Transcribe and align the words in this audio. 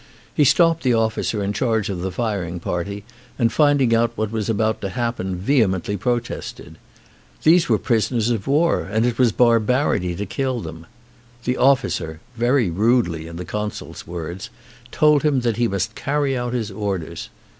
He 0.33 0.45
stopped 0.45 0.81
the 0.81 0.95
officer 0.95 1.43
in 1.43 1.53
charge 1.53 1.87
of 1.87 2.01
the 2.01 2.09
firing 2.11 2.59
party 2.59 3.03
and 3.37 3.53
finding 3.53 3.93
out 3.93 4.11
what 4.15 4.31
was 4.31 4.49
about 4.49 4.81
to 4.81 4.89
happen 4.89 5.35
vehemently 5.35 5.95
protested. 5.95 6.79
These 7.43 7.65
w*ere 7.65 7.77
prisoners 7.77 8.31
of 8.31 8.47
war 8.47 8.81
and 8.91 9.05
it 9.05 9.19
was 9.19 9.31
barbarity 9.31 10.15
to 10.15 10.25
kill 10.25 10.59
them. 10.59 10.87
The 11.43 11.57
officer— 11.57 12.19
very 12.35 12.71
rudely, 12.71 13.27
in 13.27 13.35
the 13.35 13.45
consul's 13.45 14.07
words— 14.07 14.49
told 14.99 15.21
him 15.21 15.41
that 15.41 15.57
he 15.57 15.67
must 15.67 15.93
carry 15.93 16.35
out 16.35 16.53
his 16.53 16.71
orders. 16.71 17.29